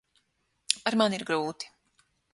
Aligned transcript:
Ar 0.91 0.97
mani 1.03 1.19
ir 1.21 1.27
grūti. 1.31 1.71